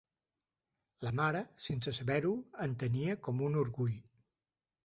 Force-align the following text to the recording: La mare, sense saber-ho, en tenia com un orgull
La 1.07 1.11
mare, 1.19 1.43
sense 1.67 1.95
saber-ho, 1.97 2.33
en 2.67 2.75
tenia 2.85 3.19
com 3.29 3.47
un 3.51 3.63
orgull 3.67 3.97